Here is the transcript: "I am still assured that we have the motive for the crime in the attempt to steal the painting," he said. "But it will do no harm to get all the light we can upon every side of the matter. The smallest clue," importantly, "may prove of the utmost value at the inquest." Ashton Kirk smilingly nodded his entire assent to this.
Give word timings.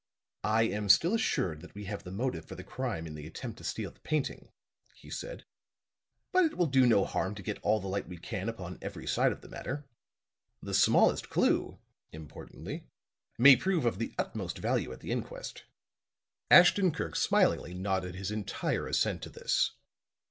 "I 0.49 0.63
am 0.63 0.89
still 0.89 1.13
assured 1.13 1.61
that 1.61 1.75
we 1.75 1.85
have 1.85 2.01
the 2.03 2.09
motive 2.11 2.45
for 2.45 2.55
the 2.55 2.63
crime 2.63 3.05
in 3.05 3.13
the 3.13 3.27
attempt 3.27 3.59
to 3.59 3.63
steal 3.63 3.91
the 3.91 3.99
painting," 3.99 4.49
he 4.95 5.11
said. 5.11 5.45
"But 6.31 6.43
it 6.43 6.57
will 6.57 6.65
do 6.65 6.87
no 6.87 7.05
harm 7.05 7.35
to 7.35 7.43
get 7.43 7.59
all 7.61 7.79
the 7.79 7.85
light 7.87 8.07
we 8.07 8.17
can 8.17 8.49
upon 8.49 8.79
every 8.81 9.05
side 9.05 9.31
of 9.31 9.41
the 9.41 9.47
matter. 9.47 9.85
The 10.59 10.73
smallest 10.73 11.29
clue," 11.29 11.77
importantly, 12.11 12.87
"may 13.37 13.55
prove 13.55 13.85
of 13.85 13.99
the 13.99 14.15
utmost 14.17 14.57
value 14.57 14.91
at 14.91 15.01
the 15.01 15.11
inquest." 15.11 15.65
Ashton 16.49 16.91
Kirk 16.91 17.15
smilingly 17.15 17.75
nodded 17.75 18.15
his 18.15 18.31
entire 18.31 18.87
assent 18.87 19.21
to 19.21 19.29
this. 19.29 19.73